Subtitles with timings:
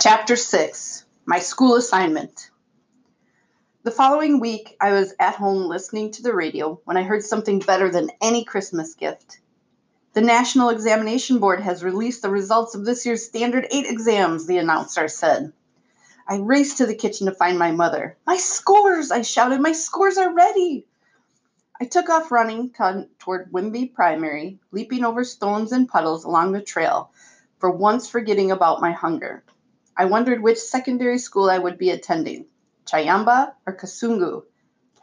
[0.00, 2.50] Chapter 6 My School Assignment.
[3.82, 7.58] The following week, I was at home listening to the radio when I heard something
[7.58, 9.40] better than any Christmas gift.
[10.12, 14.58] The National Examination Board has released the results of this year's Standard 8 exams, the
[14.58, 15.52] announcer said.
[16.28, 18.16] I raced to the kitchen to find my mother.
[18.24, 19.10] My scores!
[19.10, 19.60] I shouted.
[19.60, 20.86] My scores are ready!
[21.80, 22.70] I took off running
[23.18, 27.10] toward Wimbe Primary, leaping over stones and puddles along the trail,
[27.58, 29.42] for once forgetting about my hunger.
[30.00, 32.46] I wondered which secondary school I would be attending,
[32.86, 34.44] Chayamba or Kasungu.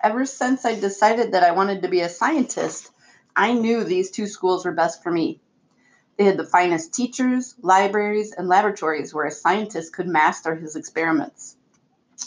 [0.02, 2.92] Ever since I decided that I wanted to be a scientist,
[3.36, 5.42] I knew these two schools were best for me.
[6.18, 11.58] They had the finest teachers, libraries, and laboratories where a scientist could master his experiments.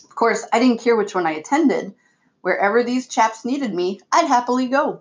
[0.04, 1.94] Of course, I didn't care which one I attended.
[2.42, 5.00] Wherever these chaps needed me, I'd happily go.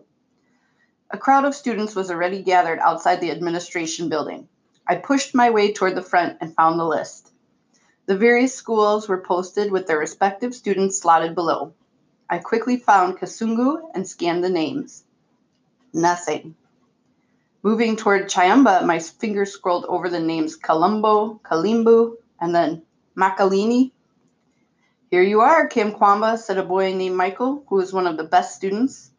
[1.12, 4.48] A crowd of students was already gathered outside the administration building.
[4.88, 7.34] I pushed my way toward the front and found the list.
[8.08, 11.74] The various schools were posted with their respective students slotted below.
[12.30, 15.04] I quickly found Kasungu and scanned the names.
[15.94, 16.56] Nothing.
[17.64, 22.84] Moving toward Chayamba, my fingers scrolled over the names Colombo, Kalimbu, and then
[23.18, 23.92] Makalini.
[25.12, 28.56] Here you are, Kamkwamba, said a boy named Michael, who was one of the best
[28.56, 29.12] students.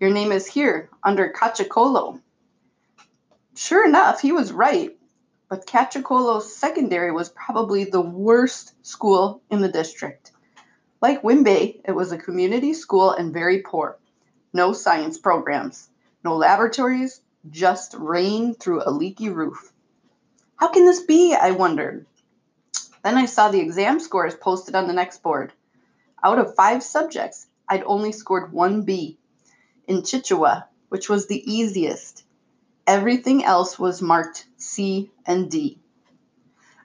[0.00, 2.18] Your name is here, under Kachikolo.
[3.54, 4.96] Sure enough, he was right
[5.52, 10.32] but Kachikolo Secondary was probably the worst school in the district.
[11.02, 13.98] Like Wimbe, it was a community school and very poor.
[14.54, 15.90] No science programs,
[16.24, 19.74] no laboratories, just rain through a leaky roof.
[20.56, 21.34] How can this be?
[21.34, 22.06] I wondered.
[23.04, 25.52] Then I saw the exam scores posted on the next board.
[26.24, 29.18] Out of five subjects, I'd only scored one B
[29.86, 32.24] in Chichewa, which was the easiest.
[32.86, 35.78] Everything else was marked C and D.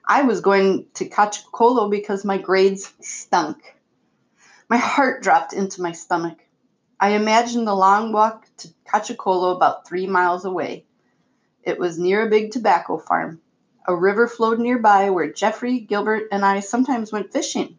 [0.05, 3.75] I was going to Kachikolo because my grades stunk.
[4.69, 6.37] My heart dropped into my stomach.
[6.99, 10.86] I imagined the long walk to Kachikolo about three miles away.
[11.63, 13.41] It was near a big tobacco farm.
[13.87, 17.77] A river flowed nearby where Jeffrey, Gilbert, and I sometimes went fishing.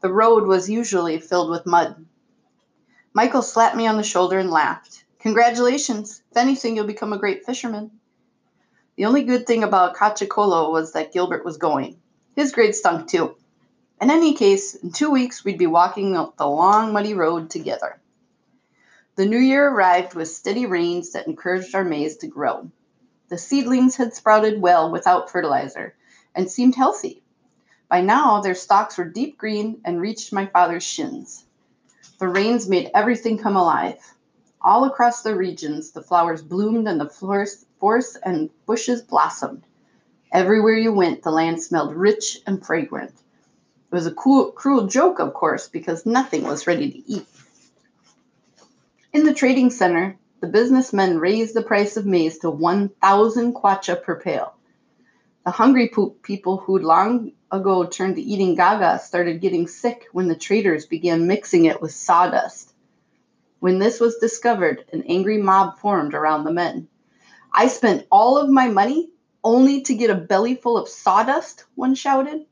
[0.00, 2.04] The road was usually filled with mud.
[3.12, 5.04] Michael slapped me on the shoulder and laughed.
[5.26, 6.22] Congratulations.
[6.30, 7.90] If anything, you'll become a great fisherman.
[8.94, 11.96] The only good thing about Kachikolo was that Gilbert was going.
[12.36, 13.34] His grade stunk too.
[14.00, 17.98] In any case, in two weeks we'd be walking up the long, muddy road together.
[19.16, 22.70] The new year arrived with steady rains that encouraged our maize to grow.
[23.28, 25.96] The seedlings had sprouted well without fertilizer
[26.36, 27.24] and seemed healthy.
[27.88, 31.44] By now, their stalks were deep green and reached my father's shins.
[32.20, 33.98] The rains made everything come alive.
[34.66, 39.62] All across the regions, the flowers bloomed and the forests and bushes blossomed.
[40.32, 43.12] Everywhere you went, the land smelled rich and fragrant.
[43.12, 47.28] It was a cool, cruel joke, of course, because nothing was ready to eat.
[49.12, 54.20] In the trading center, the businessmen raised the price of maize to 1,000 kwacha per
[54.20, 54.52] pail.
[55.44, 60.34] The hungry people who'd long ago turned to eating gaga started getting sick when the
[60.34, 62.72] traders began mixing it with sawdust.
[63.58, 66.88] When this was discovered, an angry mob formed around the men.
[67.52, 69.10] I spent all of my money
[69.42, 72.44] only to get a belly full of sawdust, one shouted.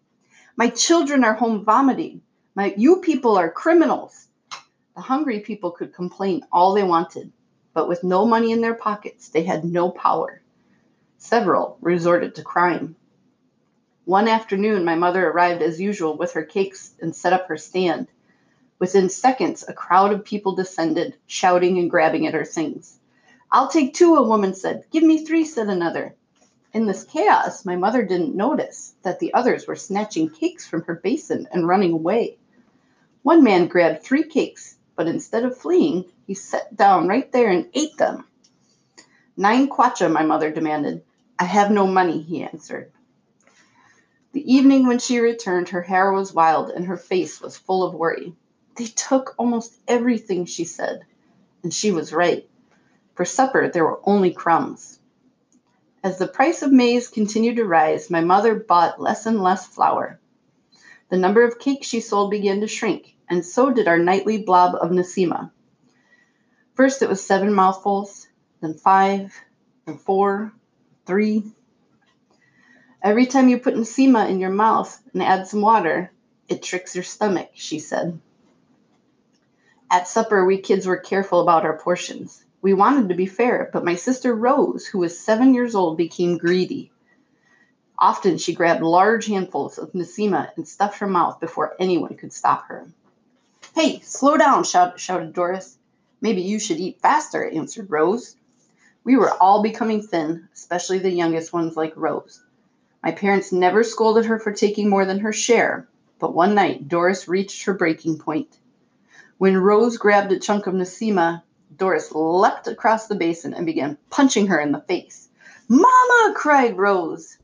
[0.56, 2.22] My children are home vomiting.
[2.54, 4.28] My, you people are criminals.
[4.94, 7.32] The hungry people could complain all they wanted,
[7.74, 10.40] but with no money in their pockets, they had no power.
[11.18, 12.96] Several resorted to crime.
[14.04, 18.08] One afternoon, my mother arrived as usual with her cakes and set up her stand.
[18.78, 22.98] Within seconds, a crowd of people descended, shouting and grabbing at her things.
[23.50, 24.84] I'll take two, a woman said.
[24.90, 26.14] Give me three, said another.
[26.72, 30.96] In this chaos, my mother didn't notice that the others were snatching cakes from her
[30.96, 32.36] basin and running away.
[33.22, 37.70] One man grabbed three cakes, but instead of fleeing, he sat down right there and
[37.74, 38.26] ate them.
[39.36, 41.04] Nine kwacha, my mother demanded.
[41.38, 42.90] I have no money, he answered.
[44.32, 47.94] The evening when she returned, her hair was wild and her face was full of
[47.94, 48.34] worry.
[48.76, 51.04] They took almost everything, she said,
[51.62, 52.48] and she was right.
[53.14, 54.98] For supper, there were only crumbs.
[56.02, 60.18] As the price of maize continued to rise, my mother bought less and less flour.
[61.08, 64.74] The number of cakes she sold began to shrink, and so did our nightly blob
[64.74, 65.50] of nsima.
[66.74, 68.26] First, it was seven mouthfuls,
[68.60, 69.32] then five,
[69.86, 70.52] then four,
[71.06, 71.44] three.
[73.02, 76.10] Every time you put nsima in your mouth and add some water,
[76.48, 78.20] it tricks your stomach, she said.
[79.94, 82.44] At supper, we kids were careful about our portions.
[82.60, 86.36] We wanted to be fair, but my sister Rose, who was seven years old, became
[86.36, 86.90] greedy.
[87.96, 92.66] Often she grabbed large handfuls of nsima and stuffed her mouth before anyone could stop
[92.66, 92.88] her.
[93.76, 95.78] Hey, slow down, shout, shouted Doris.
[96.20, 98.34] Maybe you should eat faster, answered Rose.
[99.04, 102.42] We were all becoming thin, especially the youngest ones like Rose.
[103.00, 105.86] My parents never scolded her for taking more than her share,
[106.18, 108.58] but one night Doris reached her breaking point.
[109.36, 111.42] When Rose grabbed a chunk of nsima,
[111.76, 115.28] Doris leapt across the basin and began punching her in the face.
[115.66, 116.34] Mama!
[116.36, 117.36] cried Rose.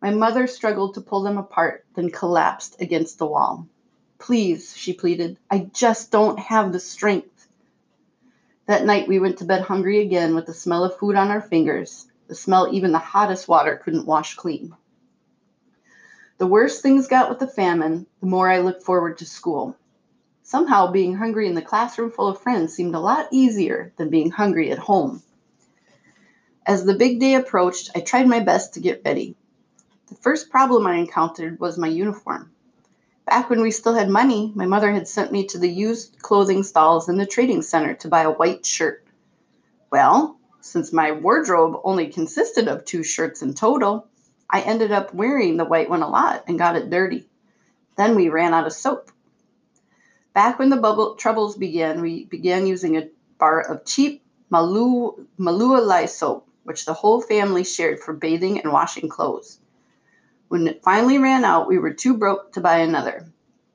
[0.00, 3.66] My mother struggled to pull them apart, then collapsed against the wall.
[4.18, 7.48] Please, she pleaded, I just don't have the strength.
[8.66, 11.40] That night we went to bed hungry again with the smell of food on our
[11.40, 14.76] fingers, the smell even the hottest water couldn't wash clean.
[16.36, 19.74] The worse things got with the famine, the more I looked forward to school.
[20.48, 24.30] Somehow, being hungry in the classroom full of friends seemed a lot easier than being
[24.30, 25.22] hungry at home.
[26.64, 29.36] As the big day approached, I tried my best to get ready.
[30.06, 32.50] The first problem I encountered was my uniform.
[33.26, 36.62] Back when we still had money, my mother had sent me to the used clothing
[36.62, 39.04] stalls in the trading center to buy a white shirt.
[39.90, 44.08] Well, since my wardrobe only consisted of two shirts in total,
[44.48, 47.28] I ended up wearing the white one a lot and got it dirty.
[47.98, 49.12] Then we ran out of soap.
[50.38, 53.08] Back when the bubble troubles began, we began using a
[53.40, 59.08] bar of cheap Malu, Malua soap, which the whole family shared for bathing and washing
[59.08, 59.58] clothes.
[60.46, 63.26] When it finally ran out, we were too broke to buy another.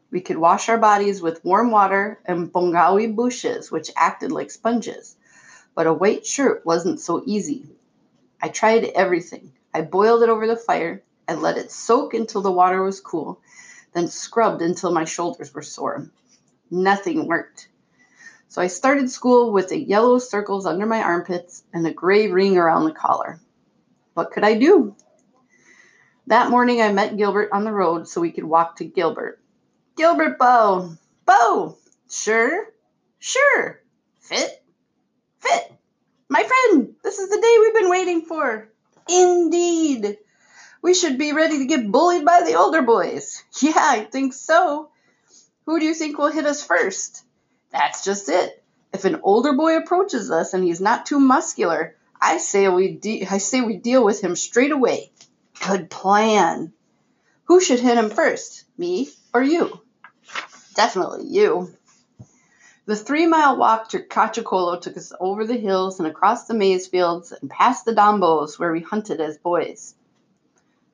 [0.10, 5.18] We could wash our bodies with warm water and bongawi bushes, which acted like sponges.
[5.76, 7.68] But a white shirt wasn't so easy.
[8.42, 9.52] I tried everything.
[9.74, 13.42] I boiled it over the fire and let it soak until the water was cool,
[13.92, 16.10] then scrubbed until my shoulders were sore.
[16.74, 17.68] Nothing worked.
[18.48, 22.58] So I started school with the yellow circles under my armpits and a gray ring
[22.58, 23.40] around the collar.
[24.16, 24.96] What could I do?
[26.26, 29.40] That morning I met Gilbert on the road so we could walk to Gilbert.
[29.96, 30.96] Gilbert Bo.
[31.28, 31.78] Bo.
[32.10, 32.66] Sure?
[33.20, 33.80] Sure!
[34.22, 34.64] Fit?
[35.42, 35.74] Fit!
[36.28, 38.68] My friend, this is the day we've been waiting for.
[39.08, 40.18] Indeed!
[40.82, 43.44] We should be ready to get bullied by the older boys.
[43.62, 44.90] Yeah, I think so.
[45.66, 47.24] Who do you think will hit us first?
[47.72, 48.64] That's just it.
[48.94, 53.26] If an older boy approaches us and he's not too muscular, I say we de-
[53.26, 55.12] I say we deal with him straight away.
[55.66, 56.74] Good plan.
[57.46, 59.82] Who should hit him first, me or you?
[60.76, 61.76] Definitely you.
[62.86, 66.88] The three mile walk to Kachikolo took us over the hills and across the maize
[66.88, 69.96] fields and past the dambos where we hunted as boys.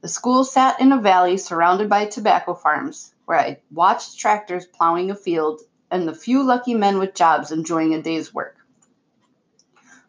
[0.01, 5.11] The school sat in a valley surrounded by tobacco farms, where I watched tractors plowing
[5.11, 5.59] a field
[5.91, 8.55] and the few lucky men with jobs enjoying a day's work.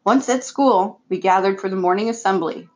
[0.04, 2.68] Once at school, we gathered for the morning assembly,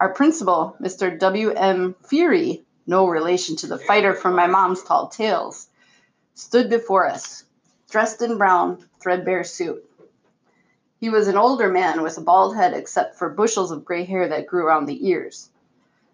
[0.00, 1.16] our principal, Mr.
[1.16, 1.94] W.M.
[2.08, 5.68] Fury, no relation to the fighter from my mom's tall tales,
[6.34, 7.44] stood before us,
[7.88, 9.88] dressed in brown, threadbare suit.
[10.98, 14.26] He was an older man with a bald head except for bushels of gray hair
[14.28, 15.50] that grew around the ears.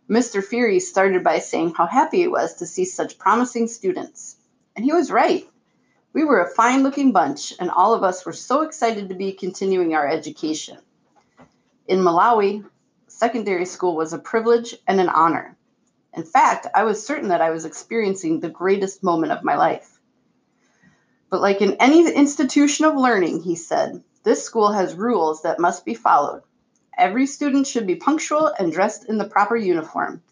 [0.08, 0.44] Mr.
[0.44, 4.36] Fury started by saying how happy he was to see such promising students.
[4.76, 5.48] And he was right.
[6.12, 9.32] We were a fine looking bunch, and all of us were so excited to be
[9.32, 10.78] continuing our education.
[11.86, 12.64] In Malawi,
[13.08, 15.56] secondary school was a privilege and an honor.
[16.12, 19.98] In fact, I was certain that I was experiencing the greatest moment of my life.
[21.30, 25.84] But like in any institution of learning, he said, this school has rules that must
[25.84, 26.42] be followed.
[26.96, 30.22] Every student should be punctual and dressed in the proper uniform.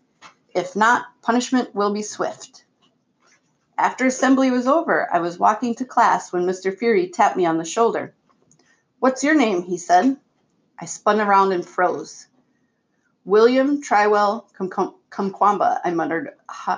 [0.55, 2.65] If not, punishment will be swift.
[3.77, 6.77] After assembly was over, I was walking to class when Mr.
[6.77, 8.15] Fury tapped me on the shoulder.
[9.01, 9.63] What's your name?
[9.63, 10.17] he said.
[10.79, 12.29] I spun around and froze.
[13.25, 14.45] William Trywell
[15.11, 16.31] Kamkwamba, I muttered,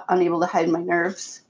[0.09, 1.43] unable to hide my nerves.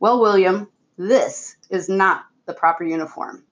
[0.00, 3.44] Well, William, this is not the proper uniform.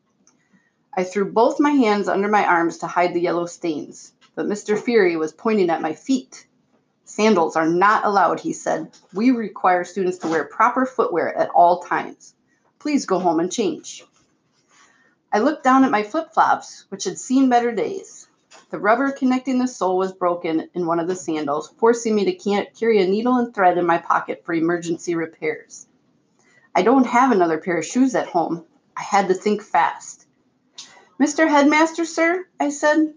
[0.94, 4.78] I threw both my hands under my arms to hide the yellow stains, but Mr.
[4.78, 6.46] Fury was pointing at my feet.
[7.04, 8.90] Sandals are not allowed, he said.
[9.12, 12.34] We require students to wear proper footwear at all times.
[12.78, 14.04] Please go home and change.
[15.32, 18.28] I looked down at my flip flops, which had seen better days.
[18.70, 22.64] The rubber connecting the sole was broken in one of the sandals, forcing me to
[22.74, 25.86] carry a needle and thread in my pocket for emergency repairs.
[26.74, 28.64] I don't have another pair of shoes at home.
[28.96, 30.26] I had to think fast.
[31.20, 31.48] Mr.
[31.48, 33.14] Headmaster, sir, I said,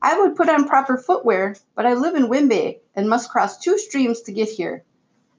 [0.00, 3.78] I would put on proper footwear, but I live in Wimbe and must cross two
[3.78, 4.84] streams to get here.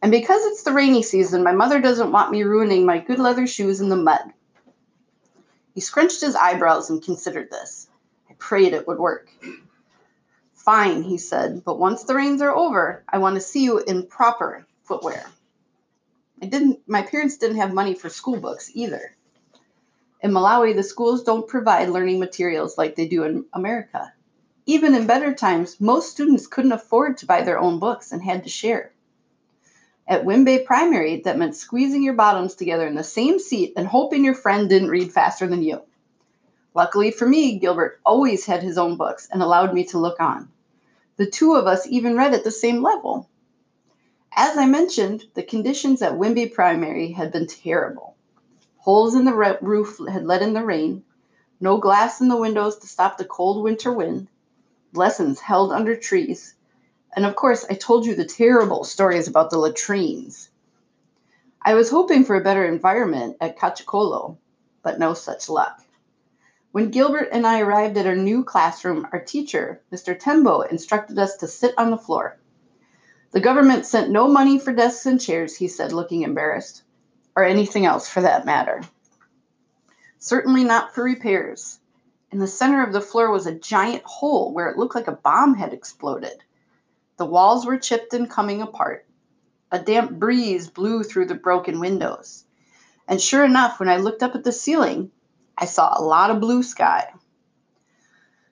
[0.01, 3.47] And because it's the rainy season, my mother doesn't want me ruining my good leather
[3.47, 4.33] shoes in the mud.
[5.73, 7.87] He scrunched his eyebrows and considered this
[8.29, 9.29] I prayed it would work.
[10.53, 14.07] Fine, he said, but once the rains are over, I want to see you in
[14.07, 15.25] proper footwear.
[16.41, 19.15] I didn't my parents didn't have money for school books either.
[20.21, 24.13] In Malawi, the schools don't provide learning materials like they do in America.
[24.69, 28.43] Even in better times, most students couldn't afford to buy their own books and had
[28.43, 28.91] to share.
[30.07, 34.23] At Wimbe Primary, that meant squeezing your bottoms together in the same seat and hoping
[34.23, 35.81] your friend didn't read faster than you.
[36.75, 40.51] Luckily for me, Gilbert always had his own books and allowed me to look on.
[41.17, 43.27] The two of us even read at the same level.
[44.31, 48.15] As I mentioned, the conditions at Wimbe Primary had been terrible.
[48.77, 51.03] Holes in the roof had let in the rain,
[51.59, 54.27] no glass in the windows to stop the cold winter wind,
[54.93, 56.55] lessons held under trees,
[57.15, 60.49] and of course, I told you the terrible stories about the latrines.
[61.61, 64.37] I was hoping for a better environment at Kachikolo,
[64.81, 65.81] but no such luck.
[66.71, 70.17] When Gilbert and I arrived at our new classroom, our teacher, Mr.
[70.17, 72.37] Tembo, instructed us to sit on the floor.
[73.31, 76.83] The government sent no money for desks and chairs, he said, looking embarrassed,
[77.35, 78.81] or anything else for that matter.
[80.19, 81.79] Certainly not for repairs.
[82.31, 85.13] In the center of the floor was a giant hole where it looked like a
[85.13, 86.43] bomb had exploded.
[87.17, 89.07] The walls were chipped and coming apart.
[89.71, 92.45] A damp breeze blew through the broken windows.
[93.07, 95.11] And sure enough, when I looked up at the ceiling,
[95.57, 97.11] I saw a lot of blue sky.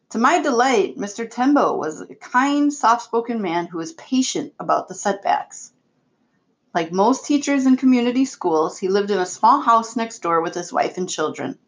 [0.10, 1.30] To my delight, Mr.
[1.30, 5.72] Tembo was a kind, soft spoken man who was patient about the setbacks.
[6.74, 10.56] Like most teachers in community schools, he lived in a small house next door with
[10.56, 11.60] his wife and children.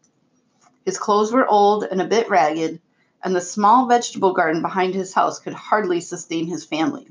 [0.84, 2.80] His clothes were old and a bit ragged,
[3.22, 7.08] and the small vegetable garden behind his house could hardly sustain his family.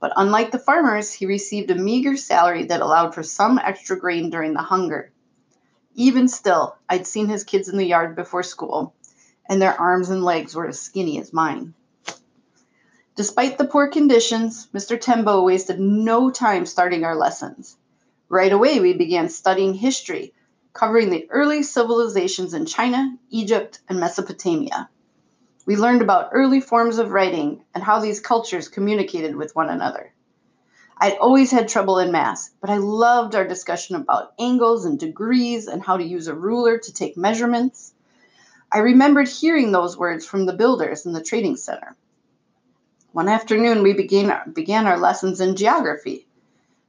[0.00, 4.30] But unlike the farmers, he received a meager salary that allowed for some extra grain
[4.30, 5.12] during the hunger.
[5.94, 8.94] Even still, I'd seen his kids in the yard before school,
[9.46, 11.74] and their arms and legs were as skinny as mine.
[13.14, 14.98] Despite the poor conditions, Mr.
[14.98, 17.76] Tembo wasted no time starting our lessons.
[18.30, 20.32] Right away, we began studying history,
[20.72, 24.88] covering the early civilizations in China, Egypt, and Mesopotamia.
[25.66, 30.12] We learned about early forms of writing and how these cultures communicated with one another.
[30.96, 35.66] I'd always had trouble in math, but I loved our discussion about angles and degrees
[35.66, 37.94] and how to use a ruler to take measurements.
[38.70, 41.96] I remembered hearing those words from the builders in the trading center.
[43.12, 46.28] One afternoon, we began, began our lessons in geography.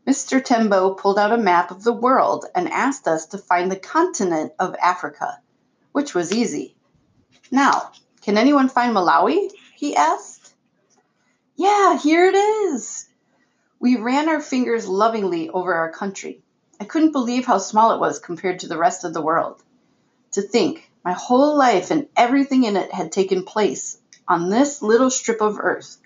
[0.08, 0.44] Mr.
[0.44, 4.54] Tembo pulled out a map of the world and asked us to find the continent
[4.60, 5.40] of Africa,
[5.92, 6.76] which was easy.
[7.52, 7.92] Now,
[8.22, 9.52] can anyone find Malawi?
[9.76, 10.54] he asked.
[11.56, 13.08] Yeah, here it is,
[13.82, 16.44] we ran our fingers lovingly over our country.
[16.80, 19.62] I couldn't believe how small it was compared to the rest of the world.
[20.34, 25.10] To think, my whole life and everything in it had taken place on this little
[25.10, 25.98] strip of earth.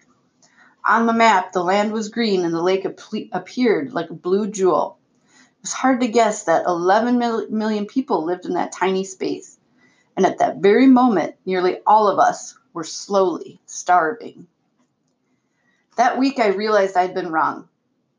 [0.87, 4.99] On the map, the land was green and the lake appeared like a blue jewel.
[5.33, 9.57] It was hard to guess that 11 million people lived in that tiny space.
[10.15, 14.47] And at that very moment, nearly all of us were slowly starving.
[15.97, 17.67] That week, I realized I'd been wrong.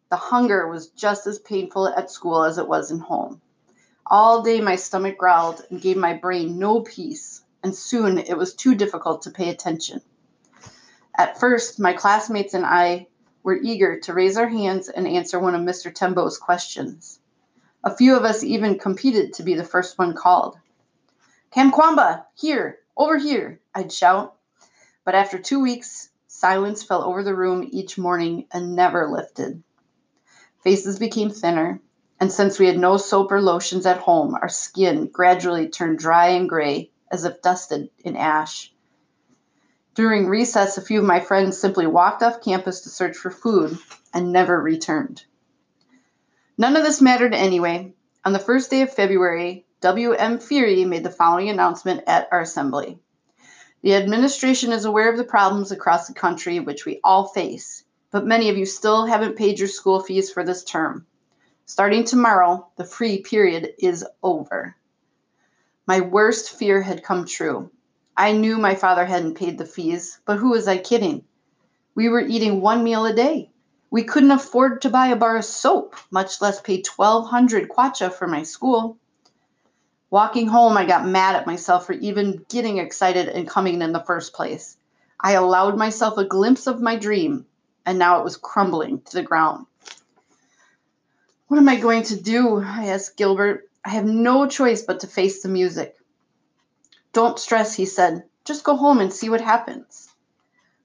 [0.09, 3.41] The hunger was just as painful at school as it was in home.
[4.07, 8.55] All day, my stomach growled and gave my brain no peace, and soon it was
[8.55, 10.01] too difficult to pay attention.
[11.19, 13.09] At first, my classmates and I
[13.43, 15.95] were eager to raise our hands and answer one of Mr.
[15.95, 17.21] Tembo's questions.
[17.83, 20.59] A few of us even competed to be the first one called.
[21.55, 24.37] Kamkwamba, here, over here, I'd shout.
[25.05, 29.63] But after two weeks, Silence fell over the room each morning and never lifted.
[30.63, 31.81] Faces became thinner,
[32.21, 36.29] and since we had no soap or lotions at home, our skin gradually turned dry
[36.29, 38.75] and gray as if dusted in ash.
[39.97, 43.79] During recess, a few of my friends simply walked off campus to search for food
[44.13, 45.25] and never returned.
[46.59, 47.95] None of this mattered anyway.
[48.23, 50.39] On the first day of February, W.M.
[50.39, 52.99] Fury made the following announcement at our assembly.
[53.81, 58.27] The administration is aware of the problems across the country which we all face, but
[58.27, 61.07] many of you still haven't paid your school fees for this term.
[61.65, 64.77] Starting tomorrow, the free period is over.
[65.87, 67.71] My worst fear had come true.
[68.17, 71.25] I knew my father hadn't paid the fees, but who was I kidding?
[71.95, 73.51] We were eating one meal a day.
[73.91, 78.27] We couldn't afford to buy a bar of soap, much less pay 1200 kwacha for
[78.27, 78.97] my school.
[80.11, 84.05] Walking home, I got mad at myself for even getting excited and coming in the
[84.05, 84.77] first place.
[85.21, 87.45] I allowed myself a glimpse of my dream,
[87.85, 89.67] and now it was crumbling to the ground.
[91.49, 92.63] What am I going to do?
[92.63, 93.69] I asked Gilbert.
[93.85, 95.96] I have no choice but to face the music.
[97.17, 98.25] Don't stress, he said.
[98.45, 100.15] Just go home and see what happens.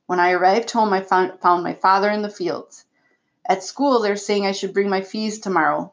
[0.06, 2.86] When I arrived home, I found, my father in the fields.
[3.46, 5.92] At school, they're saying I should bring my fees tomorrow.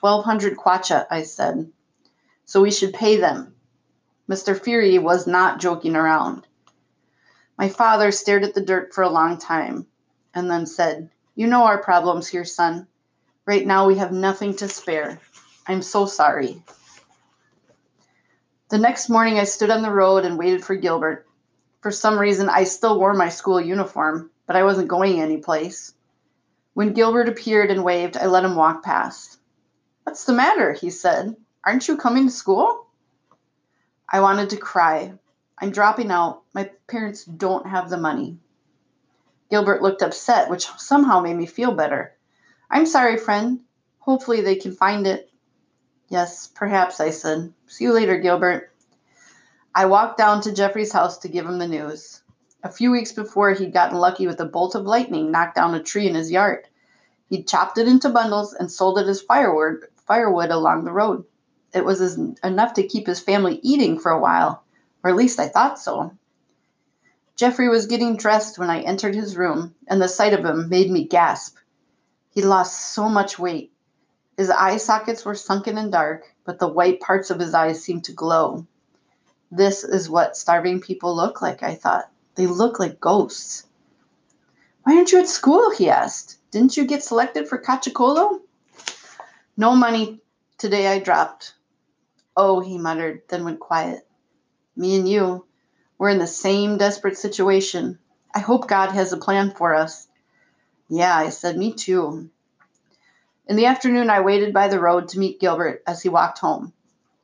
[0.00, 1.70] 1200 kwacha, I said.
[2.46, 3.56] So we should pay them.
[4.26, 4.58] Mr.
[4.58, 6.46] Fury was not joking around.
[7.58, 9.86] My father stared at the dirt for a long time
[10.32, 12.86] and then said, You know our problems here, son.
[13.44, 15.20] Right now we have nothing to spare.
[15.68, 16.62] I'm so sorry.
[18.74, 21.28] The next morning I stood on the road and waited for Gilbert.
[21.80, 25.94] For some reason, I still wore my school uniform, but I wasn't going anyplace.
[26.72, 29.38] When Gilbert appeared and waved, I let him walk past.
[30.02, 30.72] What's the matter?
[30.72, 31.36] he said.
[31.64, 32.88] Aren't you coming to school?
[34.08, 35.12] I wanted to cry.
[35.56, 36.42] I'm dropping out.
[36.52, 38.38] My parents don't have the money.
[39.50, 42.12] Gilbert looked upset, which somehow made me feel better.
[42.68, 43.60] I'm sorry, friend.
[44.00, 45.30] Hopefully they can find it.
[46.14, 47.52] Yes, perhaps, I said.
[47.66, 48.72] See you later, Gilbert.
[49.74, 52.22] I walked down to Jeffrey's house to give him the news.
[52.62, 55.82] A few weeks before, he'd gotten lucky with a bolt of lightning knocked down a
[55.82, 56.68] tree in his yard.
[57.26, 61.24] He'd chopped it into bundles and sold it as firewood, firewood along the road.
[61.72, 64.62] It was enough to keep his family eating for a while,
[65.02, 66.12] or at least I thought so.
[67.34, 70.92] Jeffrey was getting dressed when I entered his room, and the sight of him made
[70.92, 71.56] me gasp.
[72.30, 73.72] He'd lost so much weight.
[74.36, 78.04] His eye sockets were sunken and dark, but the white parts of his eyes seemed
[78.04, 78.66] to glow.
[79.50, 82.10] This is what starving people look like, I thought.
[82.34, 83.66] They look like ghosts.
[84.82, 85.70] Why aren't you at school?
[85.70, 86.38] he asked.
[86.50, 88.40] Didn't you get selected for Kachikolo?
[89.56, 90.20] No money.
[90.58, 91.54] Today I dropped.
[92.36, 94.06] Oh, he muttered, then went quiet.
[94.76, 95.46] Me and you,
[95.98, 97.98] we're in the same desperate situation.
[98.34, 100.08] I hope God has a plan for us.
[100.88, 102.30] Yeah, I said, me too.
[103.46, 106.72] In the afternoon, I waited by the road to meet Gilbert as he walked home.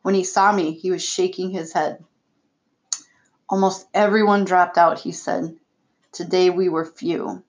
[0.03, 2.05] When he saw me, he was shaking his head.
[3.49, 5.57] Almost everyone dropped out, he said.
[6.13, 7.43] Today we were few.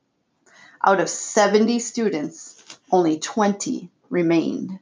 [0.84, 4.79] Out of 70 students, only 20 remained.